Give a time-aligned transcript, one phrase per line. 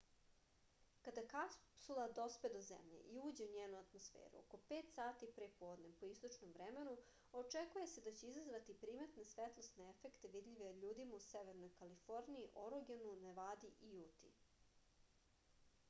[1.07, 5.91] када капсула доспе до земље и уђе у њену атмосферу око 5 сати пре подне
[5.99, 6.95] по источном времену
[7.43, 13.73] очекује се да ће изазвати приметне светлосне ефекте видљиве људима у северној калифорнији орегону невади
[13.91, 14.35] и јути